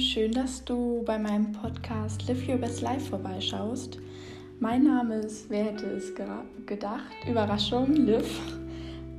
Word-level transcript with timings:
schön, 0.00 0.32
dass 0.32 0.64
du 0.64 1.02
bei 1.06 1.18
meinem 1.18 1.52
Podcast 1.52 2.28
Live 2.28 2.46
Your 2.46 2.58
Best 2.58 2.82
Life 2.82 3.08
vorbeischaust. 3.08 3.98
Mein 4.60 4.84
Name 4.84 5.16
ist, 5.16 5.48
wer 5.48 5.64
hätte 5.64 5.86
es 5.86 6.12
gedacht, 6.66 7.12
Überraschung, 7.28 7.92
Liv. 7.94 8.40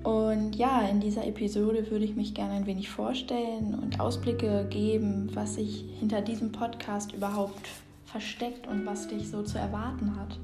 Und 0.04 0.56
ja, 0.56 0.82
in 0.82 1.00
dieser 1.00 1.26
Episode 1.26 1.90
würde 1.90 2.06
ich 2.06 2.16
mich 2.16 2.34
gerne 2.34 2.54
ein 2.54 2.66
wenig 2.68 2.90
vorstellen 2.90 3.78
und 3.82 4.00
Ausblicke 4.00 4.68
geben, 4.70 5.32
was 5.34 5.56
sich 5.56 5.86
hinter 6.00 6.22
diesem 6.22 6.52
Podcast 6.52 7.12
überhaupt 7.12 7.68
versteckt 8.06 8.68
und 8.68 8.86
was 8.86 9.08
dich 9.08 9.30
so 9.30 9.42
zu 9.42 9.58
erwarten 9.58 10.16
hat. 10.20 10.38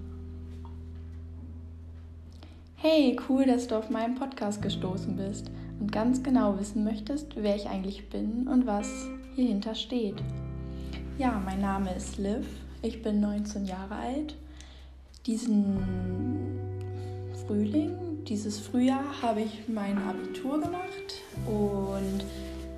Hey, 2.76 3.18
cool, 3.30 3.46
dass 3.46 3.68
du 3.68 3.76
auf 3.76 3.90
meinen 3.92 4.16
Podcast 4.16 4.62
gestoßen 4.62 5.16
bist 5.16 5.52
und 5.80 5.92
ganz 5.92 6.24
genau 6.24 6.60
wissen 6.60 6.84
möchtest, 6.84 7.36
wer 7.36 7.56
ich 7.56 7.68
eigentlich 7.68 8.10
bin 8.10 8.48
und 8.48 8.66
was 8.66 9.08
hierhinter 9.36 9.76
steht. 9.76 10.16
Ja, 11.18 11.42
mein 11.44 11.62
Name 11.62 11.94
ist 11.96 12.18
Liv, 12.18 12.46
ich 12.82 13.02
bin 13.02 13.20
19 13.20 13.66
Jahre 13.66 13.96
alt. 13.96 14.36
Diesen 15.26 15.78
Frühling, 17.46 18.24
dieses 18.28 18.60
Frühjahr 18.60 19.22
habe 19.22 19.42
ich 19.42 19.68
mein 19.68 19.98
Abitur 19.98 20.60
gemacht 20.60 21.22
und 21.46 22.26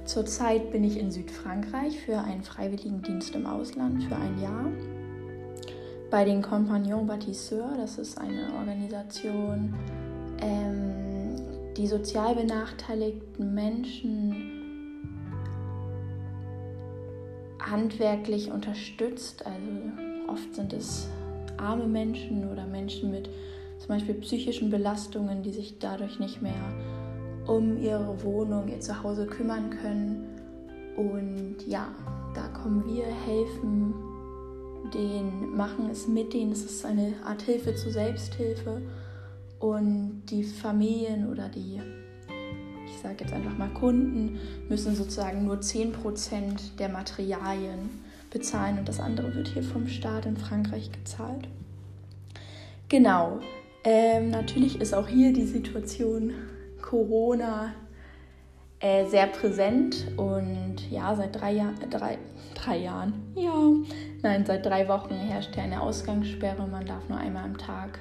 zurzeit 0.05 0.71
bin 0.71 0.83
ich 0.83 0.97
in 0.97 1.11
Südfrankreich 1.11 1.99
für 1.99 2.19
einen 2.19 2.43
Freiwilligendienst 2.43 3.35
im 3.35 3.45
Ausland 3.45 4.03
für 4.03 4.15
ein 4.15 4.41
Jahr 4.41 4.65
bei 6.11 6.23
den 6.23 6.41
Compagnons 6.41 7.07
Bâtisseurs. 7.07 7.77
Das 7.77 7.97
ist 7.97 8.17
eine 8.17 8.53
Organisation, 8.57 9.73
ähm, 10.41 11.35
die 11.75 11.87
sozial 11.87 12.35
benachteiligten 12.35 13.53
Menschen 13.53 14.54
handwerklich 17.69 18.51
unterstützt. 18.51 19.45
Also 19.45 20.31
oft 20.31 20.55
sind 20.55 20.73
es 20.73 21.07
arme 21.57 21.87
Menschen 21.87 22.49
oder 22.51 22.65
Menschen 22.65 23.11
mit 23.11 23.29
zum 23.79 23.89
Beispiel 23.89 24.15
psychischen 24.15 24.69
Belastungen, 24.69 25.43
die 25.43 25.51
sich 25.51 25.79
dadurch 25.79 26.19
nicht 26.19 26.41
mehr 26.41 26.53
um 27.47 27.77
ihre 27.81 28.23
Wohnung, 28.23 28.67
ihr 28.67 28.79
Zuhause 28.79 29.25
kümmern 29.27 29.69
können. 29.69 30.27
Und 30.97 31.67
ja, 31.67 31.87
da 32.33 32.47
kommen 32.47 32.83
wir, 32.87 33.05
helfen 33.05 33.93
denen, 34.93 35.55
machen 35.55 35.89
es 35.91 36.07
mit 36.07 36.33
denen. 36.33 36.51
Es 36.51 36.63
ist 36.63 36.85
eine 36.85 37.13
Art 37.23 37.41
Hilfe 37.41 37.75
zur 37.75 37.91
Selbsthilfe. 37.91 38.81
Und 39.59 40.23
die 40.29 40.43
Familien 40.43 41.29
oder 41.29 41.49
die, 41.49 41.81
ich 42.95 43.01
sage 43.01 43.17
jetzt 43.19 43.33
einfach 43.33 43.57
mal 43.57 43.69
Kunden, 43.69 44.39
müssen 44.69 44.95
sozusagen 44.95 45.45
nur 45.45 45.57
10% 45.57 46.77
der 46.79 46.89
Materialien 46.89 47.89
bezahlen 48.31 48.79
und 48.79 48.87
das 48.87 48.99
andere 48.99 49.35
wird 49.35 49.49
hier 49.49 49.63
vom 49.63 49.87
Staat 49.87 50.25
in 50.25 50.37
Frankreich 50.37 50.91
gezahlt. 50.91 51.47
Genau. 52.87 53.39
Ähm, 53.83 54.29
natürlich 54.29 54.79
ist 54.81 54.93
auch 54.93 55.07
hier 55.07 55.33
die 55.33 55.45
Situation 55.45 56.33
Corona 56.81 57.73
äh, 58.79 59.05
sehr 59.05 59.27
präsent 59.27 60.07
und 60.17 60.89
ja, 60.89 61.15
seit 61.15 61.39
drei, 61.39 61.53
Jahr, 61.53 61.73
drei, 61.89 62.17
drei 62.55 62.77
Jahren, 62.77 63.13
ja, 63.35 63.53
nein, 64.23 64.45
seit 64.45 64.65
drei 64.65 64.87
Wochen 64.87 65.13
herrscht 65.13 65.55
ja 65.55 65.63
eine 65.63 65.81
Ausgangssperre. 65.81 66.65
Man 66.67 66.85
darf 66.85 67.07
nur 67.09 67.17
einmal 67.17 67.43
am 67.43 67.57
Tag 67.57 67.99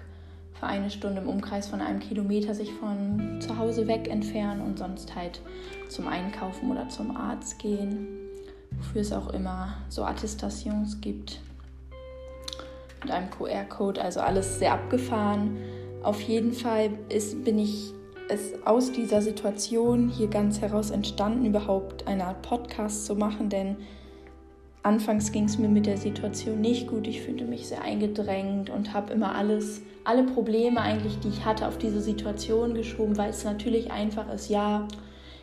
für 0.64 0.70
eine 0.70 0.90
Stunde 0.90 1.20
im 1.20 1.28
Umkreis 1.28 1.68
von 1.68 1.82
einem 1.82 2.00
Kilometer 2.00 2.54
sich 2.54 2.72
von 2.72 3.38
zu 3.40 3.58
Hause 3.58 3.86
weg 3.86 4.08
entfernen 4.08 4.62
und 4.62 4.78
sonst 4.78 5.14
halt 5.14 5.42
zum 5.90 6.08
Einkaufen 6.08 6.70
oder 6.70 6.88
zum 6.88 7.14
Arzt 7.14 7.58
gehen, 7.58 8.08
wofür 8.70 9.02
es 9.02 9.12
auch 9.12 9.28
immer 9.34 9.74
so 9.90 10.04
Attestations 10.04 11.02
gibt 11.02 11.40
mit 13.02 13.12
einem 13.12 13.28
QR-Code, 13.30 14.00
also 14.00 14.20
alles 14.20 14.58
sehr 14.58 14.72
abgefahren. 14.72 15.58
Auf 16.02 16.22
jeden 16.22 16.54
Fall 16.54 16.90
ist, 17.10 17.44
bin 17.44 17.58
ich 17.58 17.92
es 18.30 18.54
aus 18.64 18.90
dieser 18.90 19.20
Situation 19.20 20.08
hier 20.08 20.28
ganz 20.28 20.62
heraus 20.62 20.90
entstanden, 20.90 21.44
überhaupt 21.44 22.06
eine 22.06 22.24
Art 22.24 22.40
Podcast 22.40 23.04
zu 23.04 23.16
machen, 23.16 23.50
denn 23.50 23.76
anfangs 24.84 25.32
ging 25.32 25.44
es 25.44 25.58
mir 25.58 25.68
mit 25.68 25.86
der 25.86 25.96
Situation 25.96 26.60
nicht 26.60 26.86
gut. 26.86 27.08
Ich 27.08 27.22
fühlte 27.22 27.44
mich 27.46 27.66
sehr 27.66 27.82
eingedrängt 27.82 28.70
und 28.70 28.92
habe 28.94 29.12
immer 29.12 29.34
alles, 29.34 29.82
alle 30.04 30.24
Probleme 30.24 30.80
eigentlich, 30.80 31.18
die 31.18 31.28
ich 31.28 31.44
hatte, 31.44 31.66
auf 31.66 31.78
diese 31.78 32.00
Situation 32.00 32.74
geschoben, 32.74 33.16
weil 33.16 33.30
es 33.30 33.44
natürlich 33.44 33.90
einfach 33.90 34.32
ist, 34.32 34.50
ja, 34.50 34.86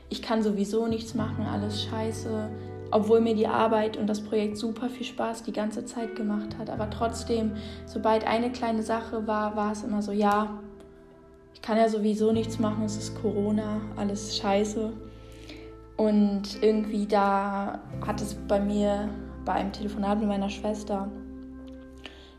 ich 0.10 0.22
kann 0.22 0.44
sowieso 0.44 0.88
nichts 0.88 1.16
machen, 1.16 1.46
alles 1.46 1.84
scheiße, 1.84 2.50
obwohl 2.92 3.20
mir 3.20 3.34
die 3.34 3.48
Arbeit 3.48 3.98
und 3.98 4.08
das 4.08 4.22
Projekt 4.22 4.58
super 4.58 4.90
viel 4.90 5.06
Spaß 5.06 5.44
die 5.44 5.54
ganze 5.54 5.86
Zeit 5.86 6.16
gemacht 6.16 6.58
hat. 6.60 6.70
Aber 6.70 6.90
trotzdem, 6.90 7.54
sobald 7.88 8.28
eine 8.28 8.52
kleine 8.52 8.84
Sache 8.84 9.26
war, 9.26 9.56
war 9.56 9.72
es 9.72 9.84
immer 9.84 10.04
so, 10.04 10.12
ja, 10.12 10.60
ich 11.56 11.62
kann 11.64 11.78
ja 11.78 11.90
sowieso 11.90 12.32
nichts 12.32 12.60
machen, 12.60 12.84
es 12.84 12.98
ist 12.98 13.20
Corona, 13.20 13.82
alles 13.96 14.38
scheiße. 14.38 14.94
Und 15.98 16.62
irgendwie 16.62 17.08
da 17.08 17.80
hat 18.06 18.22
es 18.22 18.36
bei 18.36 18.60
mir 18.60 19.10
bei 19.46 19.54
einem 19.54 19.72
Telefonat 19.72 20.20
mit 20.20 20.28
meiner 20.28 20.50
Schwester 20.50 21.10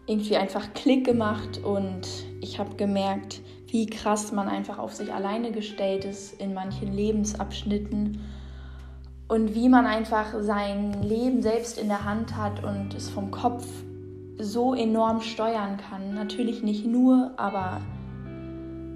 irgendwie 0.06 0.36
einfach 0.36 0.74
Klick 0.74 1.04
gemacht 1.04 1.58
und 1.62 2.08
ich 2.40 2.58
habe 2.58 2.76
gemerkt, 2.76 3.40
wie 3.68 3.86
krass 3.86 4.32
man 4.32 4.48
einfach 4.48 4.78
auf 4.78 4.92
sich 4.94 5.12
alleine 5.12 5.52
gestellt 5.52 6.04
ist 6.04 6.40
in 6.40 6.54
manchen 6.54 6.92
Lebensabschnitten 6.92 8.20
und 9.28 9.54
wie 9.54 9.68
man 9.68 9.86
einfach 9.86 10.34
sein 10.40 11.02
Leben 11.02 11.40
selbst 11.40 11.78
in 11.78 11.88
der 11.88 12.04
Hand 12.04 12.36
hat 12.36 12.62
und 12.62 12.94
es 12.94 13.08
vom 13.08 13.30
Kopf 13.30 13.66
so 14.38 14.74
enorm 14.74 15.20
steuern 15.20 15.78
kann. 15.78 16.14
Natürlich 16.14 16.62
nicht 16.62 16.84
nur, 16.84 17.32
aber 17.36 17.80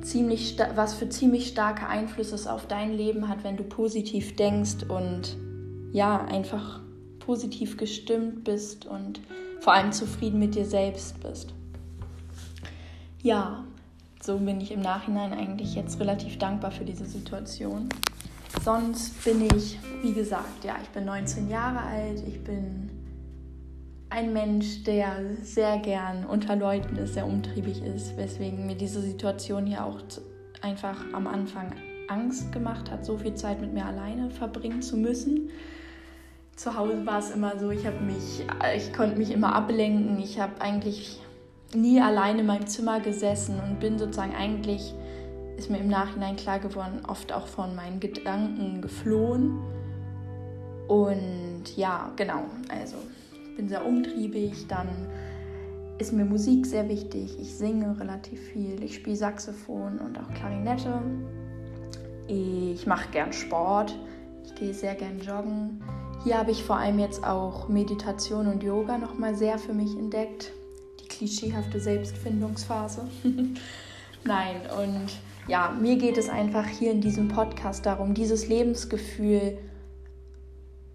ziemlich 0.03 0.59
was 0.75 0.95
für 0.95 1.09
ziemlich 1.09 1.49
starke 1.49 1.87
Einflüsse 1.87 2.35
es 2.35 2.47
auf 2.47 2.67
dein 2.67 2.93
Leben 2.93 3.29
hat, 3.29 3.45
wenn 3.45 3.57
du 3.57 3.65
positiv 3.65 4.37
denkst 4.37 4.85
und 4.89 5.37
ja, 5.93 6.25
einfach 6.27 6.81
positiv 7.27 7.77
gestimmt 7.77 8.45
bist 8.45 8.87
und 8.87 9.21
vor 9.61 9.75
allem 9.75 9.93
zufrieden 9.93 10.39
mit 10.39 10.55
dir 10.55 10.65
selbst 10.65 11.21
bist. 11.21 11.53
Ja, 13.21 13.65
so 14.23 14.39
bin 14.39 14.61
ich 14.61 14.71
im 14.71 14.81
Nachhinein 14.81 15.33
eigentlich 15.33 15.75
jetzt 15.75 15.99
relativ 16.01 16.39
dankbar 16.39 16.71
für 16.71 16.85
diese 16.85 17.05
Situation. 17.05 17.89
Sonst 18.65 19.25
bin 19.25 19.43
ich, 19.43 19.79
wie 20.03 20.13
gesagt, 20.13 20.65
ja, 20.65 20.77
ich 20.81 20.89
bin 20.91 21.05
19 21.05 21.51
Jahre 21.51 21.81
alt, 21.81 22.23
ich 22.27 22.43
bin 22.43 22.91
ein 24.09 24.33
Mensch, 24.33 24.85
der 24.85 25.37
sehr 25.43 25.79
gern 25.79 26.25
unter 26.25 26.55
Leuten 26.55 26.97
ist, 26.97 27.15
sehr 27.15 27.27
umtriebig 27.27 27.83
ist, 27.83 28.17
weswegen 28.17 28.67
mir 28.67 28.77
diese 28.77 29.01
Situation 29.01 29.67
hier 29.67 29.85
auch 29.85 29.99
einfach 30.63 31.05
am 31.13 31.27
Anfang 31.27 31.73
Angst 32.09 32.53
gemacht 32.53 32.91
hat, 32.91 33.05
so 33.05 33.19
viel 33.19 33.35
Zeit 33.35 33.61
mit 33.61 33.75
mir 33.75 33.85
alleine 33.85 34.31
verbringen 34.31 34.81
zu 34.81 34.97
müssen. 34.97 35.51
Zu 36.57 36.75
Hause 36.75 37.05
war 37.05 37.19
es 37.19 37.31
immer 37.33 37.59
so, 37.59 37.71
ich 37.71 37.87
habe 37.87 38.01
mich, 38.01 38.43
ich 38.75 38.93
konnte 38.95 39.19
mich 39.19 39.31
immer 39.31 39.55
ablenken. 39.55 40.19
Ich 40.19 40.41
habe 40.41 40.59
eigentlich 40.59 41.21
nie 41.75 42.01
alleine 42.01 42.41
in 42.41 42.47
meinem 42.47 42.67
Zimmer 42.67 43.01
gesessen 43.01 43.61
und 43.61 43.79
bin 43.79 43.99
sozusagen 43.99 44.35
eigentlich, 44.35 44.95
ist 45.59 45.69
mir 45.69 45.79
im 45.79 45.89
Nachhinein 45.89 46.37
klar 46.37 46.59
geworden, 46.59 47.03
oft 47.07 47.31
auch 47.31 47.47
von 47.47 47.77
meinen 47.77 48.01
Gedanken 48.01 48.81
geflohen. 48.81 49.59
Und 50.89 51.77
ja, 51.77 52.11
genau, 52.17 52.45
also 52.71 52.97
bin 53.59 53.69
sehr 53.69 53.85
umtriebig, 53.85 54.67
dann 54.67 54.89
ist 55.99 56.15
mir 56.15 56.25
Musik 56.25 56.65
sehr 56.65 56.89
wichtig. 56.89 57.39
Ich 57.39 57.55
singe 57.55 58.01
relativ 58.01 58.41
viel, 58.41 58.83
ich 58.83 58.95
spiele 58.95 59.17
Saxophon 59.17 59.99
und 59.99 60.19
auch 60.19 60.33
Klarinette. 60.33 61.03
Ich 62.29 62.87
mache 62.87 63.11
gern 63.11 63.35
Sport, 63.35 63.95
ich 64.43 64.55
gehe 64.55 64.73
sehr 64.73 64.95
gern 64.95 65.21
joggen. 65.21 65.83
Hier 66.27 66.39
habe 66.39 66.51
ich 66.51 66.65
vor 66.65 66.77
allem 66.77 66.99
jetzt 66.99 67.23
auch 67.23 67.69
Meditation 67.69 68.49
und 68.49 68.61
Yoga 68.61 68.99
nochmal 68.99 69.37
sehr 69.37 69.59
für 69.59 69.73
mich 69.73 69.97
entdeckt. 69.97 70.51
Die 71.01 71.07
klischeehafte 71.07 71.79
Selbstfindungsphase. 71.79 73.07
Nein, 74.25 74.57
und 74.77 75.07
ja, 75.47 75.71
mir 75.81 75.95
geht 75.95 76.19
es 76.19 76.29
einfach 76.29 76.67
hier 76.67 76.91
in 76.91 77.01
diesem 77.01 77.29
Podcast 77.29 77.87
darum, 77.87 78.13
dieses 78.13 78.49
Lebensgefühl 78.49 79.57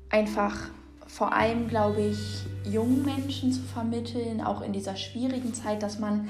einfach 0.09 0.69
vor 1.07 1.31
allem, 1.31 1.69
glaube 1.69 2.01
ich, 2.01 2.43
jungen 2.69 3.05
Menschen 3.05 3.53
zu 3.53 3.61
vermitteln, 3.61 4.41
auch 4.41 4.59
in 4.59 4.73
dieser 4.73 4.97
schwierigen 4.97 5.53
Zeit, 5.53 5.81
dass 5.81 5.97
man 5.97 6.29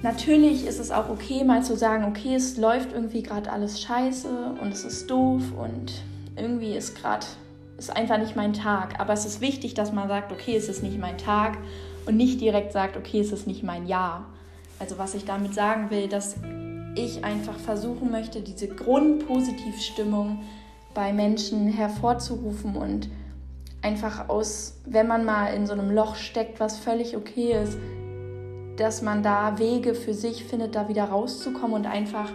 natürlich 0.00 0.66
ist 0.66 0.80
es 0.80 0.90
auch 0.90 1.10
okay, 1.10 1.44
mal 1.44 1.62
zu 1.62 1.76
sagen, 1.76 2.04
okay, 2.04 2.34
es 2.34 2.56
läuft 2.56 2.94
irgendwie 2.94 3.22
gerade 3.22 3.52
alles 3.52 3.82
scheiße 3.82 4.56
und 4.58 4.72
es 4.72 4.86
ist 4.86 5.10
doof 5.10 5.42
und 5.54 5.92
irgendwie 6.34 6.74
ist 6.74 6.96
gerade 6.96 7.26
ist 7.78 7.94
einfach 7.96 8.18
nicht 8.18 8.36
mein 8.36 8.52
Tag. 8.52 9.00
Aber 9.00 9.12
es 9.12 9.24
ist 9.24 9.40
wichtig, 9.40 9.74
dass 9.74 9.92
man 9.92 10.08
sagt, 10.08 10.32
okay, 10.32 10.56
es 10.56 10.68
ist 10.68 10.82
nicht 10.82 10.98
mein 10.98 11.16
Tag 11.16 11.56
und 12.06 12.16
nicht 12.16 12.40
direkt 12.40 12.72
sagt, 12.72 12.96
okay, 12.96 13.20
es 13.20 13.32
ist 13.32 13.46
nicht 13.46 13.62
mein 13.62 13.86
Jahr. 13.86 14.26
Also 14.78 14.98
was 14.98 15.14
ich 15.14 15.24
damit 15.24 15.54
sagen 15.54 15.90
will, 15.90 16.08
dass 16.08 16.36
ich 16.94 17.24
einfach 17.24 17.56
versuchen 17.56 18.10
möchte, 18.10 18.40
diese 18.40 18.68
Grundpositivstimmung 18.68 20.40
bei 20.94 21.12
Menschen 21.12 21.68
hervorzurufen 21.68 22.76
und 22.76 23.08
einfach 23.82 24.28
aus, 24.28 24.80
wenn 24.84 25.06
man 25.06 25.24
mal 25.24 25.54
in 25.54 25.66
so 25.66 25.72
einem 25.72 25.90
Loch 25.90 26.16
steckt, 26.16 26.58
was 26.58 26.78
völlig 26.78 27.16
okay 27.16 27.52
ist, 27.62 27.78
dass 28.76 29.02
man 29.02 29.22
da 29.22 29.58
Wege 29.58 29.94
für 29.94 30.14
sich 30.14 30.44
findet, 30.44 30.74
da 30.74 30.88
wieder 30.88 31.04
rauszukommen 31.04 31.74
und 31.74 31.86
einfach 31.86 32.30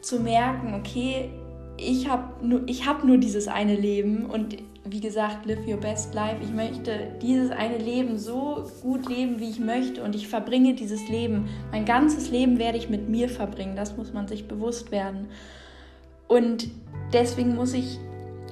zu 0.00 0.20
merken, 0.20 0.74
okay, 0.74 1.30
ich 1.76 2.08
habe 2.08 2.46
nur, 2.46 2.60
hab 2.66 3.04
nur 3.04 3.18
dieses 3.18 3.48
eine 3.48 3.74
Leben 3.74 4.26
und 4.26 4.56
wie 4.88 5.00
gesagt, 5.00 5.46
live 5.46 5.66
your 5.66 5.78
best 5.78 6.14
life. 6.14 6.36
Ich 6.42 6.52
möchte 6.52 7.12
dieses 7.20 7.50
eine 7.50 7.78
Leben 7.78 8.18
so 8.18 8.64
gut 8.82 9.08
leben, 9.08 9.40
wie 9.40 9.50
ich 9.50 9.58
möchte 9.58 10.02
und 10.02 10.14
ich 10.14 10.28
verbringe 10.28 10.74
dieses 10.74 11.08
Leben. 11.08 11.48
Mein 11.72 11.84
ganzes 11.84 12.30
Leben 12.30 12.58
werde 12.58 12.78
ich 12.78 12.88
mit 12.88 13.08
mir 13.08 13.28
verbringen. 13.28 13.76
Das 13.76 13.96
muss 13.96 14.12
man 14.12 14.28
sich 14.28 14.46
bewusst 14.46 14.92
werden. 14.92 15.28
Und 16.28 16.68
deswegen 17.12 17.54
muss 17.54 17.74
ich, 17.74 17.98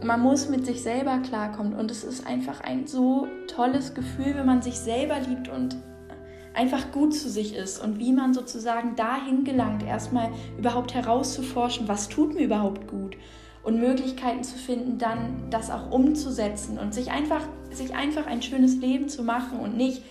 man 0.02 0.20
muss 0.20 0.48
mit 0.48 0.66
sich 0.66 0.82
selber 0.82 1.18
klarkommen 1.18 1.74
und 1.74 1.90
es 1.90 2.04
ist 2.04 2.26
einfach 2.26 2.60
ein 2.60 2.86
so 2.86 3.28
tolles 3.46 3.94
Gefühl, 3.94 4.34
wenn 4.34 4.46
man 4.46 4.62
sich 4.62 4.78
selber 4.78 5.18
liebt 5.20 5.48
und 5.48 5.76
einfach 6.52 6.92
gut 6.92 7.14
zu 7.14 7.28
sich 7.28 7.54
ist 7.54 7.82
und 7.82 7.98
wie 7.98 8.12
man 8.12 8.32
sozusagen 8.32 8.94
dahin 8.94 9.44
gelangt, 9.44 9.82
erstmal 9.82 10.30
überhaupt 10.56 10.94
herauszuforschen, 10.94 11.88
was 11.88 12.08
tut 12.08 12.34
mir 12.34 12.44
überhaupt 12.44 12.86
gut 12.86 13.16
und 13.64 13.80
Möglichkeiten 13.80 14.44
zu 14.44 14.56
finden, 14.56 14.98
dann 14.98 15.48
das 15.50 15.70
auch 15.70 15.90
umzusetzen 15.90 16.78
und 16.78 16.94
sich 16.94 17.10
einfach, 17.10 17.42
sich 17.70 17.94
einfach 17.94 18.26
ein 18.26 18.42
schönes 18.42 18.76
Leben 18.76 19.08
zu 19.08 19.22
machen 19.22 19.58
und 19.58 19.76
nicht 19.76 20.02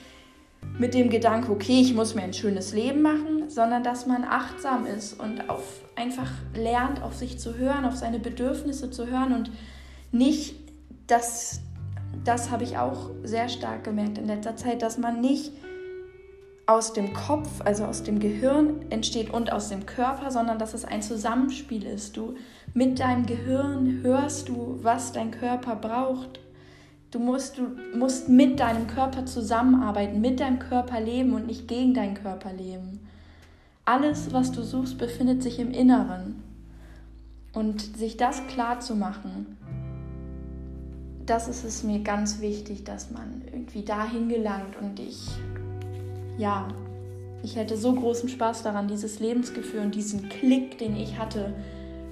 mit 0.80 0.94
dem 0.94 1.10
Gedanke, 1.10 1.52
okay, 1.52 1.82
ich 1.82 1.94
muss 1.94 2.16
mir 2.16 2.24
ein 2.24 2.34
schönes 2.34 2.74
Leben 2.74 3.02
machen, 3.02 3.50
sondern 3.50 3.84
dass 3.84 4.08
man 4.08 4.24
achtsam 4.24 4.86
ist 4.86 5.20
und 5.20 5.50
auf, 5.50 5.82
einfach 5.96 6.32
lernt, 6.56 7.04
auf 7.04 7.16
sich 7.16 7.38
zu 7.38 7.58
hören, 7.58 7.86
auf 7.86 7.96
seine 7.96 8.20
Bedürfnisse 8.20 8.90
zu 8.90 9.08
hören 9.08 9.34
und 9.34 9.52
nicht, 10.12 10.56
dass 11.08 11.62
das 12.24 12.52
habe 12.52 12.64
ich 12.64 12.78
auch 12.78 13.10
sehr 13.24 13.50
stark 13.50 13.84
gemerkt 13.84 14.18
in 14.18 14.28
letzter 14.28 14.56
Zeit, 14.56 14.82
dass 14.82 14.98
man 14.98 15.20
nicht 15.20 15.52
aus 16.65 16.94
dem 16.94 17.13
Kopf, 17.13 17.62
also 17.65 17.86
aus 17.86 18.04
dem 18.04 18.19
Gehirn 18.19 18.86
entsteht 18.89 19.33
und 19.33 19.51
aus 19.51 19.69
dem 19.69 19.86
Körper, 19.86 20.31
sondern 20.31 20.60
dass 20.60 20.74
es 20.74 20.86
ein 20.86 21.01
Zusammenspiel 21.01 21.86
ist. 21.86 22.15
Du 22.15 22.36
mit 22.74 23.00
deinem 23.00 23.25
Gehirn 23.25 24.00
hörst 24.01 24.50
du, 24.50 24.80
was 24.81 25.12
dein 25.12 25.31
Körper 25.31 25.75
braucht. 25.75 26.39
Du 27.12 27.19
musst, 27.19 27.57
du 27.57 27.68
musst 27.98 28.30
mit 28.30 28.60
deinem 28.60 28.88
Körper 28.88 29.25
zusammenarbeiten, 29.25 30.21
mit 30.21 30.39
deinem 30.39 30.60
Körper 30.60 31.00
leben 31.00 31.33
und 31.33 31.48
nicht 31.48 31.68
gegen 31.68 31.94
deinen 31.94 32.15
Körper 32.15 32.54
leben. 32.54 33.07
Alles, 33.86 34.31
was 34.31 34.51
du 34.51 34.63
suchst, 34.63 34.98
befindet 34.98 35.44
sich 35.44 35.59
im 35.59 35.71
Inneren. 35.71 36.42
Und 37.51 37.98
sich 37.98 38.18
das 38.18 38.48
klar 38.48 38.80
zu 38.80 38.95
machen, 38.95 39.57
das 41.25 41.48
ist 41.48 41.63
es 41.63 41.83
mir 41.83 42.00
ganz 42.00 42.42
wichtig, 42.42 42.83
dass 42.83 43.12
man 43.12 43.44
irgendwie 43.45 43.83
dahin 43.83 44.27
gelangt 44.27 44.75
und 44.81 45.00
ich 45.00 45.30
ja, 46.38 46.68
ich 47.44 47.56
hätte 47.56 47.77
so 47.77 47.94
großen 47.94 48.30
Spaß 48.30 48.63
daran, 48.63 48.88
dieses 48.88 49.19
Lebensgefühl 49.19 49.81
und 49.81 49.95
diesen 49.95 50.30
Klick, 50.30 50.77
den 50.77 50.95
ich 50.95 51.18
hatte, 51.18 51.53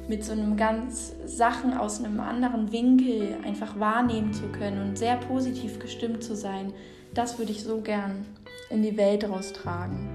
mit 0.07 0.25
so 0.25 0.33
einem 0.33 0.57
ganz 0.57 1.13
Sachen 1.25 1.73
aus 1.73 2.03
einem 2.03 2.19
anderen 2.19 2.71
Winkel 2.71 3.37
einfach 3.45 3.79
wahrnehmen 3.79 4.33
zu 4.33 4.47
können 4.47 4.81
und 4.81 4.97
sehr 4.97 5.15
positiv 5.15 5.79
gestimmt 5.79 6.23
zu 6.23 6.35
sein. 6.35 6.73
Das 7.13 7.39
würde 7.39 7.51
ich 7.51 7.63
so 7.63 7.79
gern 7.79 8.25
in 8.69 8.83
die 8.83 8.97
Welt 8.97 9.27
raustragen. 9.27 10.09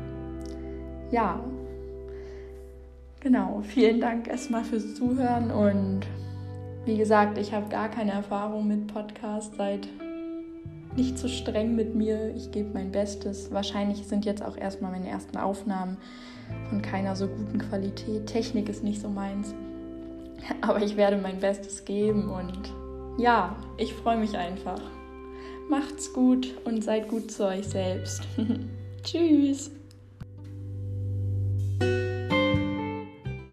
Ja, 1.11 1.41
genau. 3.21 3.63
Vielen 3.63 4.01
Dank 4.01 4.29
erstmal 4.29 4.65
fürs 4.65 4.95
Zuhören 4.95 5.51
und 5.51 6.01
wie 6.85 6.97
gesagt, 6.97 7.39
ich 7.39 7.53
habe 7.53 7.69
gar 7.69 7.89
keine 7.89 8.13
Erfahrung 8.13 8.69
mit 8.69 8.87
Podcast 8.89 9.55
seit 9.57 9.89
nicht 10.97 11.19
zu 11.19 11.29
streng 11.29 11.75
mit 11.75 11.95
mir. 11.95 12.35
Ich 12.35 12.51
gebe 12.51 12.71
mein 12.73 12.93
Bestes. 12.93 13.51
Wahrscheinlich 13.53 14.07
sind 14.07 14.25
jetzt 14.25 14.43
auch 14.43 14.57
erstmal 14.57 14.93
meine 14.93 15.09
ersten 15.09 15.37
Aufnahmen 15.37 15.97
von 16.69 16.83
keiner 16.83 17.17
so 17.17 17.29
guten 17.29 17.59
Qualität. 17.59 18.27
Technik 18.27 18.69
ist 18.69 18.83
nicht 18.83 19.01
so 19.01 19.09
meins. 19.09 19.55
Aber 20.61 20.83
ich 20.83 20.97
werde 20.97 21.17
mein 21.17 21.41
Bestes 21.41 21.85
geben 21.85 22.31
und 22.31 22.73
ja, 23.19 23.57
ich 23.79 23.95
freue 23.95 24.19
mich 24.19 24.37
einfach. 24.37 24.81
Macht's 25.69 26.13
gut 26.13 26.55
und 26.65 26.85
seid 26.85 27.09
gut 27.09 27.31
zu 27.31 27.47
euch 27.47 27.67
selbst. 27.67 28.23
Tschüss. 29.03 29.71